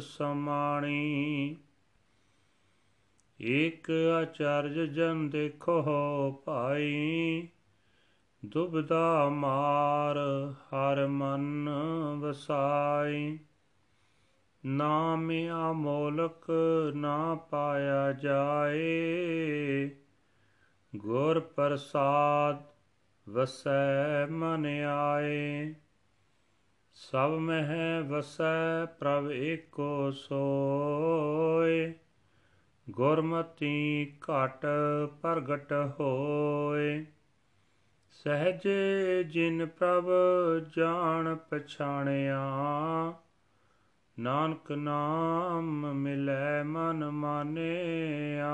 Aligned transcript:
ਸਮਾਣੀ। 0.02 1.58
ਏਕ 3.42 3.92
ਆਚਰਜ 3.92 4.80
ਜਨ 4.80 5.30
ਦੇਖੋ 5.30 6.44
ਭਾਈ, 6.46 7.48
ਦੁਬਦਾ 8.46 9.30
ਮਾਰ 9.30 10.18
ਹਰ 10.56 11.08
ਮਨ 11.08 11.70
ਵਸਾਈ। 12.20 13.40
ਨਾਮ 14.66 15.32
ਅਮੋਲਕ 15.72 16.52
ਨਾ 16.96 17.36
ਪਾਇਆ 17.36 18.12
ਜਾਏ 18.12 19.90
ਗੁਰ 20.98 21.40
ਪ੍ਰਸਾਦ 21.40 22.64
ਵਸੈ 23.30 24.26
ਮਨ 24.26 24.66
ਆਏ। 24.90 25.74
ਸਭ 26.94 27.30
ਮਹਿ 27.40 28.02
ਵਸੈ 28.08 28.86
ਪ੍ਰਭ 28.86 29.32
ਏਕੋ 29.32 30.12
ਸੋਏ। 30.12 31.94
ਗੁਰਮਤੀ 32.90 34.14
ਘਟ 34.22 34.66
ਪ੍ਰਗਟ 35.22 35.74
ਹੋਏ। 36.00 37.06
ਸਹਜ 38.12 38.68
ਜਿਨ 39.30 39.66
ਪ੍ਰਭ 39.66 40.10
ਜਾਣ 40.78 41.36
ਪਛਾਣਿਆ। 41.36 42.52
ਨਾਨਕ 44.20 44.72
ਨਾਮ 44.72 45.94
ਮਿਲੈ 45.94 46.64
ਮਨ 46.64 47.10
ਮਾਨਿਆ। 47.10 48.54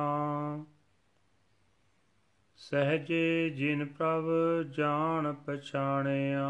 ਸਹਜੇ 2.73 3.50
ਜਿਨ 3.50 3.85
ਪ੍ਰਭ 3.85 4.25
ਜਾਣ 4.72 5.34
ਪਛਾਣਿਆ, 5.34 6.50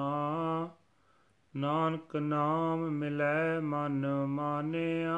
ਨਾਨਕ 1.56 2.16
ਨਾਮ 2.16 2.89
ਮਿਲੈ 2.89 3.59
ਮਨ 3.59 4.25
ਮਾਨਿਆ। 4.25 5.17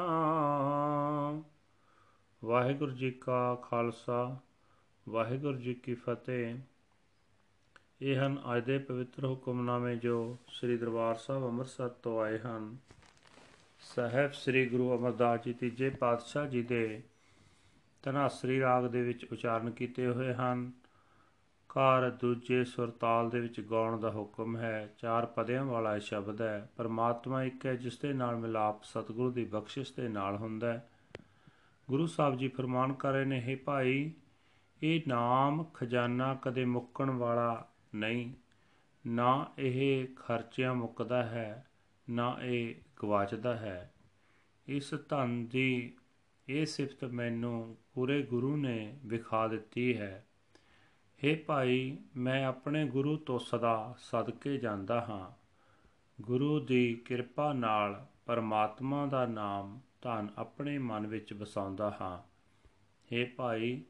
ਵਾਹਿਗੁਰੂ 2.46 2.92
ਜੀ 2.92 3.12
ਕਾ 3.12 3.56
ਖਾਲਸਾ, 3.56 4.38
ਵਾਹਿਗੁਰੂ 5.10 5.58
ਜੀ 5.58 5.74
ਕੀ 5.74 5.94
ਫਤਿਹ। 5.94 6.56
ਇਹ 8.02 8.18
ਹਨ 8.18 8.42
ਅੱਜ 8.58 8.66
ਦੇ 8.66 8.78
ਪਵਿੱਤਰ 8.78 9.26
ਹੁਕਮਨਾਮੇ 9.26 9.96
ਜੋ 9.96 10.38
ਸ੍ਰੀ 10.48 10.78
ਦਰਬਾਰ 10.78 11.16
ਸਾਹਿਬ 11.16 11.46
ਅੰਮ੍ਰਿਤਸਰ 11.46 11.90
ਤੋਂ 11.90 12.22
ਆਏ 12.22 12.40
ਹਨ। 12.40 12.78
ਸਹਿਬ 13.80 14.32
ਸ੍ਰੀ 14.32 14.66
ਗੁਰੂ 14.66 14.98
ਅਮਰਦਾਸ 14.98 15.40
ਜੀ 15.44 15.54
ਤੀਜੇ 15.54 15.90
ਪਾਤਸ਼ਾਹ 15.90 16.48
ਜੀ 16.48 16.64
ਦੇ 16.64 17.04
ਤਨਾਸਰੀ 18.04 18.60
ਰਾਗ 18.60 18.86
ਦੇ 18.86 19.02
ਵਿੱਚ 19.02 19.26
ਉਚਾਰਨ 19.32 19.72
ਕੀਤੇ 19.72 20.08
ਹੋਏ 20.08 20.34
ਹਨ। 20.34 20.72
ਕਾਰ 21.76 22.10
ਦੂਜੇ 22.10 22.66
ਸੁਰਤਾਲ 22.66 23.30
ਦੇ 23.30 23.40
ਵਿੱਚ 23.40 23.62
ਗਾਉਣ 23.62 24.00
ਦਾ 24.00 24.12
ਹੁਕਮ 24.12 24.58
ਹੈ। 24.58 24.96
ਚਾਰ 24.98 25.26
ਪਦਿਆਂ 25.26 25.66
ਵਾਲਾ 25.66 26.00
ਸ਼ਬਦ 26.00 26.42
ਹੈ, 26.42 26.70
ਪਰਮਾਤਮਾ 26.78 27.44
ਇੱਕ 27.44 27.66
ਹੈ 27.66 27.76
ਜਿਸ 27.76 28.00
ਦੇ 28.00 28.14
ਨਾਲ 28.14 28.36
ਮਿਲਾਪ 28.36 28.84
ਸਤਿਗੁਰੂ 28.84 29.32
ਦੀ 29.32 29.46
ਬਖਸ਼ਿਸ਼ 29.46 29.94
ਦੇ 29.94 30.10
ਨਾਲ 30.10 30.36
ਹੁੰਦਾ 30.36 30.74
ਹੈ। 30.74 30.90
ਗੁਰੂ 31.88 32.06
ਸਾਹਿਬ 32.06 32.38
ਜੀ 32.38 32.48
ਫਰਮਾਨ 32.48 32.94
ਕਰ 32.94 33.12
ਰਹੇ 33.12 33.26
ਨੇ, 33.26 33.42
ਹੈ 33.42 33.58
ਭਾਈ, 33.58 34.12
ਇਹ 34.84 35.02
ਨਾਮ 35.08 35.64
ਖਜ਼ਾਨਾ 35.64 36.36
ਕਦੇ 36.36 36.66
ਮੁੱਕਣ 36.66 37.10
ਵਾਲਾ 37.10 37.70
ਨਹੀਂ। 37.96 38.34
ਨਾ 39.08 39.52
ਇਹ 39.60 40.08
ਖਰਚਿਆਂ 40.16 40.76
ਮੁੱਕਦਾ 40.76 41.24
ਹੈ, 41.24 41.68
ਨਾ 42.10 42.38
ਇਹ 42.42 42.76
ਗਵਾਚਦਾ 43.04 43.56
ਹੈ। 43.56 43.94
ਇਸ 44.68 44.94
ਧਨ 45.10 45.46
ਦੀ 45.46 45.94
ਇਹ 46.50 46.66
ਸਿਫਤ 46.66 47.04
ਮੈਨੂੰ 47.04 47.78
ਪੂਰੇ 47.94 48.22
ਗੁਰੂ 48.22 48.58
ਨੇ 48.58 49.00
ਵਿਖਾ 49.06 49.48
ਦਿੱਤੀ 49.48 49.98
ਹੈ। 49.98 50.26
हे 51.26 51.38
ਭਾਈ, 51.46 51.98
ਮੈਂ 52.18 52.46
ਆਪਣੇ 52.46 52.88
ਗੁਰੂ 52.88 53.18
ਤੋਂ 53.18 53.40
ਸਦਾ 53.40 53.96
ਸਦਕੇ 54.00 54.58
ਜਾਂਦਾ 54.58 55.02
ਹਾਂ। 55.02 55.32
ਗੁਰੂ 56.22 56.60
ਦੀ 56.60 56.96
ਕਿਰਪਾ 56.96 57.54
ਨਾਲ 57.54 58.06
ਪਰਮਾਤਮਾ 58.26 59.06
ਦਾ 59.06 59.26
ਨਾਮ 59.26 59.80
ਧਨ 60.02 60.30
ਆਪਣੇ 60.38 60.78
ਮਨ 60.78 61.08
ਵਿੱਚ 61.08 61.34
ਵਸਾਉਂਦਾ 61.34 61.98
ਹਾਂ। 62.02 62.18
हे 63.14 63.30
ਭਾਈ, 63.38 63.82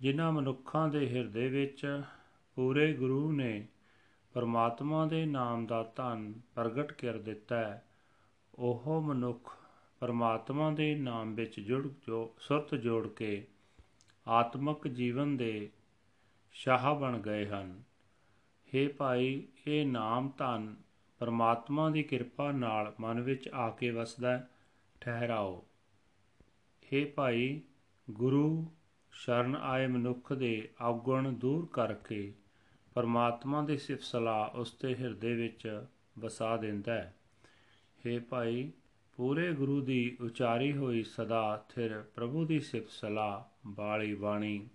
ਜਿਨ੍ਹਾਂ 0.00 0.32
ਮਨੁੱਖਾਂ 0.32 0.88
ਦੇ 0.88 1.08
ਹਿਰਦੇ 1.08 1.48
ਵਿੱਚ 1.48 2.02
ਪੂਰੇ 2.54 2.92
ਗੁਰੂ 2.92 3.32
ਨੇ 3.32 3.66
ਪਰਮਾਤਮਾ 4.34 5.06
ਦੇ 5.06 5.26
ਨਾਮ 5.26 5.66
ਦਾ 5.66 5.92
ਧਨ 5.96 6.34
ਪ੍ਰਗਟ 6.54 6.92
ਕਰ 6.92 7.18
ਦਿੱਤਾ 7.18 7.56
ਹੈ, 7.56 7.84
ਉਹ 8.54 9.02
ਮਨੁੱਖ 9.06 9.56
ਪਰਮਾਤਮਾ 10.00 10.70
ਦੇ 10.70 10.94
ਨਾਮ 10.94 11.34
ਵਿੱਚ 11.34 11.60
ਜੁੜ 11.60 11.88
ਜੋ 12.06 12.34
ਸੁਰਤ 12.38 12.74
ਜੋੜ 12.74 13.08
ਕੇ 13.08 13.46
ਆਤਮਿਕ 14.28 14.88
ਜੀਵਨ 14.88 15.36
ਦੇ 15.36 15.70
ਸ਼ਾਹ 16.55 16.93
ਬਣ 16.95 17.17
ਗਏ 17.19 17.45
ਹਨ 17.45 17.81
हे 18.67 18.87
ਭਾਈ 18.97 19.43
ਇਹ 19.67 19.85
ਨਾਮ 19.85 20.29
ਧਨ 20.37 20.75
ਪਰਮਾਤਮਾ 21.21 21.89
ਦੀ 21.89 22.03
ਕਿਰਪਾ 22.03 22.51
ਨਾਲ 22.51 22.93
ਮਨ 22.99 23.21
ਵਿੱਚ 23.21 23.49
ਆ 23.49 23.69
ਕੇ 23.69 23.91
ਵਸਦਾ 23.91 24.39
ਠਹਿਰਾਓ 24.95 25.63
हे 26.83 27.05
ਭਾਈ 27.15 27.61
ਗੁਰੂ 28.07 28.65
ਸ਼ਰਨ 29.13 29.55
ਆਏ 29.55 29.87
ਮਨੁੱਖ 29.87 30.33
ਦੇ 30.33 30.69
ਔਗਣ 30.81 31.31
ਦੂਰ 31.31 31.67
ਕਰਕੇ 31.73 32.33
ਪਰਮਾਤਮਾ 32.95 33.61
ਦੀ 33.61 33.77
ਸਿਫਤ 33.77 34.03
ਸਲਾਹ 34.03 34.57
ਉਸ 34.57 34.73
ਦੇ 34.81 34.95
ਹਿਰਦੇ 34.95 35.33
ਵਿੱਚ 35.33 35.67
ਵਸਾ 36.19 36.55
ਦਿੰਦਾ 36.57 36.93
ਹੈ 36.93 37.13
हे 37.99 38.19
ਭਾਈ 38.21 38.71
ਪੂਰੇ 39.17 39.51
ਗੁਰੂ 39.53 39.79
ਦੀ 39.81 40.17
ਉਚਾਰੀ 40.21 40.71
ਹੋਈ 40.73 41.03
ਸਦਾ 41.05 41.65
ਥਿਰ 41.69 42.01
ਪ੍ਰਭੂ 42.15 42.45
ਦੀ 42.45 42.59
ਸਿਫਤ 42.59 42.89
ਸਲਾਹ 42.91 43.69
ਬਾਣੀ 43.69 44.13
ਬਾਣੀ 44.15 44.67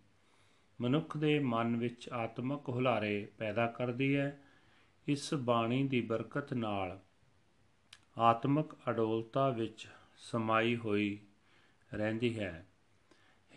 ਮਨੁੱਖ 0.81 1.17
ਦੇ 1.17 1.39
ਮਨ 1.39 1.75
ਵਿੱਚ 1.75 2.09
ਆਤਮਿਕ 2.09 2.69
ਹੁਲਾਰੇ 2.69 3.27
ਪੈਦਾ 3.37 3.67
ਕਰਦੀ 3.67 4.17
ਹੈ। 4.17 4.39
ਇਸ 5.07 5.33
ਬਾਣੀ 5.33 5.87
ਦੀ 5.87 6.01
ਬਰਕਤ 6.01 6.53
ਨਾਲ 6.53 6.99
ਆਤਮਿਕ 8.17 8.77
ਅਡੋਲਤਾ 8.89 9.49
ਵਿੱਚ 9.49 9.87
ਸਮਾਈ 10.17 10.77
ਹੋਈ 10.77 11.19
ਰਹਿੰਦੀ 11.93 12.39
ਹੈ। 12.39 12.67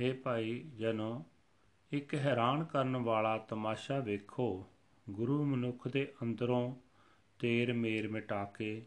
हे 0.01 0.17
ਭਾਈ 0.23 0.61
ਜਨੋ, 0.77 1.25
ਇੱਕ 1.93 2.15
ਹੈਰਾਨ 2.15 2.65
ਕਰਨ 2.65 2.97
ਵਾਲਾ 2.97 3.39
ਤਮਾਸ਼ਾ 3.39 3.99
ਵੇਖੋ। 3.99 4.67
ਗੁਰੂ 5.11 5.45
ਮਨੁੱਖ 5.45 5.89
ਦੇ 5.89 6.13
ਅੰਦਰੋਂ 6.23 6.75
ਤੇਰ 7.39 7.73
ਮੇਰ 7.73 8.09
ਮਿਟਾ 8.09 8.45
ਕੇ 8.45 8.87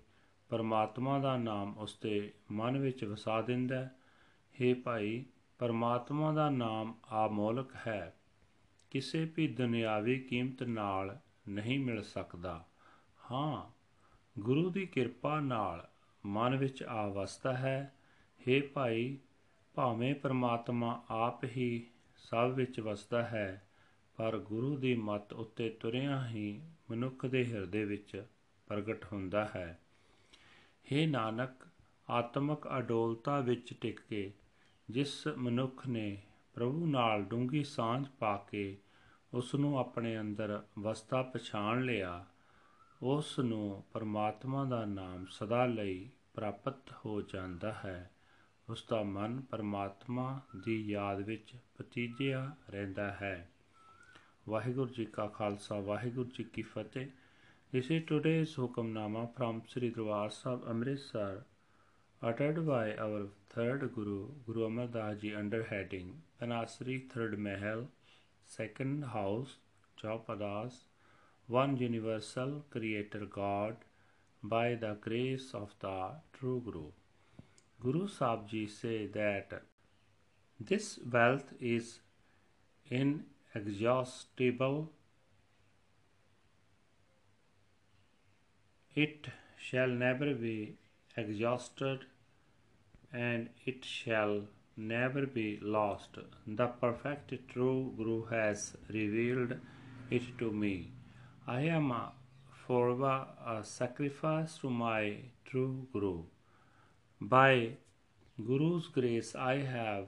ਪਰਮਾਤਮਾ 0.49 1.19
ਦਾ 1.19 1.37
ਨਾਮ 1.37 1.77
ਉਸ 1.77 1.97
ਦੇ 2.01 2.33
ਮਨ 2.51 2.77
ਵਿੱਚ 2.77 3.03
ਵਸਾ 3.03 3.41
ਦਿੰਦਾ 3.41 3.75
ਹੈ। 3.75 3.95
हे 4.61 4.75
ਭਾਈ, 4.83 5.25
ਪਰਮਾਤਮਾ 5.59 6.33
ਦਾ 6.33 6.49
ਨਾਮ 6.49 6.93
ਆਮੋਲਕ 7.11 7.75
ਹੈ। 7.87 8.15
ਕਿਸੇ 8.93 9.31
ਵੀ 9.35 9.47
ਦੁਨਿਆਵੀ 9.47 10.19
ਕੀਮਤ 10.19 10.63
ਨਾਲ 10.63 11.19
ਨਹੀਂ 11.49 11.79
ਮਿਲ 11.79 12.03
ਸਕਦਾ। 12.03 12.65
ਹਾਂ, 13.31 13.71
ਗੁਰੂ 14.39 14.69
ਦੀ 14.69 14.85
ਕਿਰਪਾ 14.85 15.39
ਨਾਲ 15.39 15.89
ਮਨ 16.25 16.55
ਵਿੱਚ 16.55 16.83
ਆ 16.83 17.07
ਵਸਦਾ 17.07 17.53
ਹੈ 17.53 17.93
हे 18.41 18.63
ਭਾਈ, 18.73 19.17
ਭਾਵੇਂ 19.73 20.15
ਪ੍ਰਮਾਤਮਾ 20.15 21.03
ਆਪ 21.09 21.43
ਹੀ 21.43 21.87
ਸਭ 22.17 22.51
ਵਿੱਚ 22.55 22.79
ਵਸਦਾ 22.79 23.23
ਹੈ, 23.23 23.67
ਪਰ 24.17 24.37
ਗੁਰੂ 24.37 24.77
ਦੀ 24.77 24.95
ਮੱਤ 24.95 25.33
ਉੱਤੇ 25.33 25.69
ਤੁਰਿਆ 25.69 26.27
ਹੀ 26.27 26.61
ਮਨੁੱਖ 26.91 27.25
ਦੇ 27.25 27.45
ਹਿਰਦੇ 27.45 27.85
ਵਿੱਚ 27.85 28.25
ਪ੍ਰਗਟ 28.67 29.05
ਹੁੰਦਾ 29.13 29.51
ਹੈ। 29.55 29.79
हे 30.69 31.09
ਨਾਨਕ, 31.09 31.67
ਆਤਮਿਕ 32.09 32.67
ਅਡੋਲਤਾ 32.77 33.39
ਵਿੱਚ 33.39 33.73
ਟਿਕ 33.81 33.99
ਕੇ 33.99 34.33
ਜਿਸ 34.89 35.27
ਮਨੁੱਖ 35.27 35.87
ਨੇ 35.87 36.21
ਪ੍ਰਭੂ 36.53 36.85
ਨਾਲ 36.85 37.23
ਡੂੰਗੀ 37.23 37.63
ਸਾਂਝ 37.63 38.07
ਪਾ 38.19 38.37
ਕੇ 38.37 38.77
ਉਸ 39.33 39.55
ਨੂੰ 39.55 39.79
ਆਪਣੇ 39.79 40.19
ਅੰਦਰ 40.19 40.61
ਵਸਦਾ 40.79 41.21
ਪਛਾਣ 41.21 41.81
ਲਿਆ 41.81 42.25
ਉਸ 43.01 43.39
ਨੂੰ 43.39 43.83
ਪਰਮਾਤਮਾ 43.93 44.65
ਦਾ 44.65 44.85
ਨਾਮ 44.85 45.25
ਸਦਾ 45.25 45.65
ਲਈ 45.65 46.09
ਪ੍ਰਾਪਤ 46.33 46.91
ਹੋ 47.05 47.21
ਜਾਂਦਾ 47.21 47.71
ਹੈ 47.73 48.11
ਉਸ 48.69 48.85
ਦਾ 48.89 49.03
ਮਨ 49.03 49.41
ਪਰਮਾਤਮਾ 49.41 50.41
ਦੀ 50.63 50.81
ਯਾਦ 50.91 51.21
ਵਿੱਚ 51.21 51.55
ਪਤੀਜਿਆ 51.77 52.55
ਰਹਿੰਦਾ 52.69 53.11
ਹੈ 53.11 53.49
ਵਾਹਿਗੁਰੂ 54.49 54.89
ਜੀ 54.89 55.05
ਕਾ 55.05 55.27
ਖਾਲਸਾ 55.27 55.79
ਵਾਹਿਗੁਰੂ 55.79 56.29
ਜੀ 56.29 56.43
ਕੀ 56.43 56.61
ਫਤਿਹ 56.61 57.07
This 57.73 57.87
is 57.89 58.03
today's 58.05 58.51
Hukamnama 58.55 59.21
from 59.35 59.63
Sri 59.67 59.87
Darbar 59.89 60.29
Sahib 60.29 60.67
Amritsar 60.69 61.43
uttered 62.21 62.67
by 62.67 62.95
our 62.97 63.21
third 63.49 63.95
Guru, 63.95 64.27
Guru 64.45 64.65
Amar 64.65 64.85
Das 64.85 65.19
Ji 65.19 65.33
under 65.33 65.63
heading 65.63 66.21
Panasri 66.39 67.09
Third 67.09 67.39
Mahal, 67.39 67.87
Second 68.45 69.05
House, 69.05 69.57
Chaupadas, 70.01 70.83
One 71.47 71.77
Universal 71.77 72.65
Creator 72.69 73.25
God 73.25 73.75
by 74.41 74.75
the 74.75 74.97
grace 75.01 75.53
of 75.53 75.73
the 75.79 76.11
True 76.33 76.61
Guru. 76.65 76.91
Guru 77.81 78.07
Sahib 78.07 78.47
Ji 78.47 78.67
say 78.67 79.07
that 79.07 79.63
this 80.59 80.99
wealth 81.11 81.53
is 81.59 81.99
inexhaustible 82.89 84.91
It 88.95 89.27
shall 89.57 89.87
never 89.87 90.35
be 90.35 90.77
exhausted 91.17 92.05
and 93.11 93.49
it 93.65 93.83
shall 93.83 94.43
never 94.75 95.25
be 95.25 95.59
lost. 95.61 96.17
The 96.47 96.67
perfect 96.67 97.33
true 97.49 97.93
Guru 97.97 98.25
has 98.25 98.75
revealed 98.89 99.55
it 100.09 100.23
to 100.39 100.51
me. 100.51 100.91
I 101.47 101.61
am 101.61 101.93
forever 102.65 103.27
a 103.45 103.63
sacrifice 103.63 104.57
to 104.59 104.69
my 104.69 105.17
true 105.45 105.87
Guru. 105.93 106.23
By 107.21 107.77
Guru's 108.43 108.87
grace, 108.87 109.35
I 109.35 109.57
have 109.57 110.07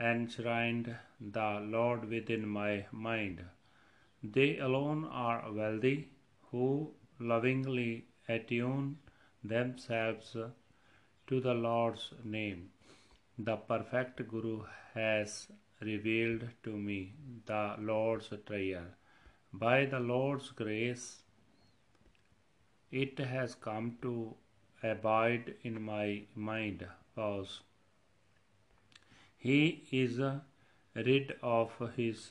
enshrined 0.00 0.94
the 1.20 1.60
Lord 1.62 2.08
within 2.08 2.48
my 2.48 2.86
mind. 2.92 3.44
They 4.22 4.58
alone 4.58 5.04
are 5.04 5.50
wealthy 5.52 6.10
who 6.50 6.92
lovingly 7.18 8.06
attune 8.28 8.98
themselves 9.42 10.36
to 11.26 11.40
the 11.40 11.54
Lord's 11.54 12.12
name. 12.24 12.70
The 13.42 13.56
perfect 13.56 14.28
Guru 14.28 14.64
has 14.92 15.48
revealed 15.80 16.42
to 16.62 16.76
me 16.76 17.14
the 17.46 17.74
Lord's 17.78 18.28
prayer. 18.44 18.84
By 19.50 19.86
the 19.86 19.98
Lord's 19.98 20.50
grace, 20.50 21.22
it 22.90 23.18
has 23.18 23.54
come 23.54 23.96
to 24.02 24.34
abide 24.82 25.54
in 25.62 25.80
my 25.80 26.24
mind. 26.34 26.86
Pause. 27.16 27.60
He 29.38 29.88
is 29.90 30.20
rid 30.94 31.34
of 31.42 31.72
his 31.96 32.30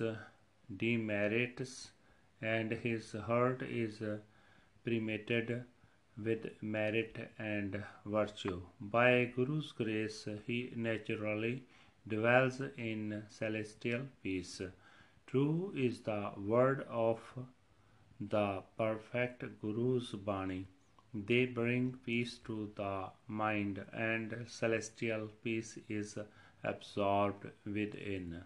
demerits, 0.84 1.90
and 2.40 2.72
his 2.72 3.14
heart 3.14 3.64
is 3.64 4.00
permeated 4.86 5.64
with 6.18 6.48
merit 6.62 7.32
and 7.38 7.84
virtue. 8.06 8.62
By 8.80 9.32
Guru's 9.36 9.72
grace, 9.72 10.28
he 10.46 10.72
naturally 10.76 11.64
dwells 12.08 12.62
in 12.78 13.24
celestial 13.30 14.02
peace. 14.24 14.62
True 15.28 15.74
is 15.76 16.02
the 16.02 16.32
word 16.38 16.86
of 16.90 17.20
the 18.20 18.64
perfect 18.78 19.44
Guru's 19.62 20.12
Bani. 20.12 20.68
They 21.14 21.46
bring 21.46 21.98
peace 22.06 22.40
to 22.46 22.72
the 22.76 23.10
mind, 23.28 23.84
and 23.94 24.46
celestial 24.48 25.30
peace 25.44 25.78
is 25.88 26.18
absorbed 26.64 27.48
within. 27.66 28.44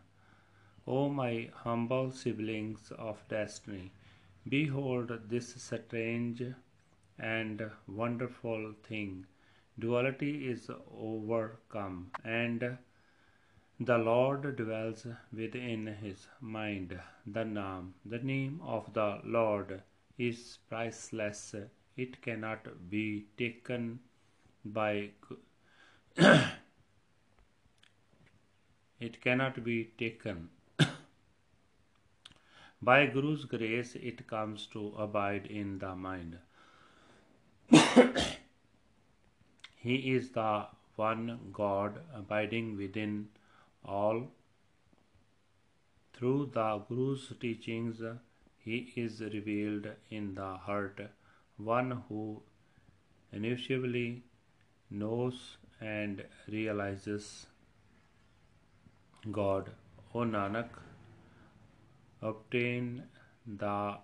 O 0.85 1.09
my 1.09 1.49
humble 1.53 2.11
siblings 2.11 2.91
of 2.97 3.27
destiny, 3.29 3.91
behold 4.47 5.11
this 5.29 5.55
strange 5.55 6.43
and 7.23 7.61
wonderful 7.87 8.73
thing. 8.87 9.25
Duality 9.79 10.47
is 10.49 10.69
overcome, 10.91 12.11
and 12.23 12.77
the 13.79 13.97
Lord 13.97 14.55
dwells 14.57 15.07
within 15.31 15.87
his 16.01 16.27
mind. 16.41 16.99
The 17.25 17.45
name, 17.45 17.93
the 18.05 18.19
name 18.19 18.59
of 18.63 18.93
the 18.93 19.21
Lord 19.23 19.81
is 20.17 20.59
priceless. 20.69 21.55
It 21.95 22.21
cannot 22.21 22.67
be 22.89 23.25
taken 23.37 23.99
by 24.65 25.09
it 28.99 29.21
cannot 29.21 29.63
be 29.63 29.91
taken. 29.97 30.49
By 32.81 33.07
Guru's 33.07 33.45
grace, 33.45 33.95
it 33.95 34.27
comes 34.27 34.65
to 34.67 34.93
abide 34.97 35.45
in 35.47 35.79
the 35.79 35.95
mind. 35.95 36.37
He 39.75 39.95
is 40.15 40.29
the 40.31 40.65
one 40.95 41.39
God 41.51 41.99
abiding 42.13 42.77
within 42.77 43.27
all. 43.83 44.27
Through 46.13 46.51
the 46.53 46.81
Guru's 46.87 47.33
teachings, 47.41 48.01
He 48.57 48.93
is 48.95 49.19
revealed 49.19 49.87
in 50.09 50.35
the 50.35 50.55
heart, 50.67 51.01
one 51.57 52.03
who 52.07 52.41
initially 53.31 54.23
knows 54.89 55.57
and 55.81 56.23
realizes 56.47 57.47
God. 59.31 59.71
O 60.15 60.19
Nanak, 60.19 60.69
obtain 62.21 63.03
the 63.45 63.97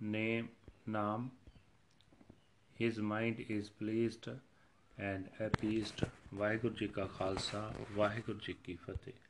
name 0.00 0.50
Naam 0.88 1.30
his 2.78 2.98
mind 2.98 3.44
is 3.48 3.68
pleased 3.68 4.28
and 4.98 5.28
appeased. 5.40 6.02
Vaheguru 6.34 6.76
Ji 6.76 6.88
ka 6.88 7.06
Khalsa, 7.06 7.62
Vaheguru 7.96 8.40
Ji 8.40 8.54
ki 8.54 8.78
Fateh. 8.86 9.25